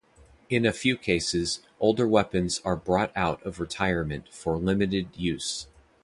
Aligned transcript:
In 0.49 0.65
a 0.65 0.73
few 0.73 0.97
cases, 0.97 1.59
older 1.79 2.07
weapons 2.07 2.59
are 2.65 2.75
brought 2.75 3.11
out 3.15 3.39
of 3.45 3.59
retirement 3.59 4.29
for 4.31 4.57
limited 4.57 5.09
use. 5.15 5.67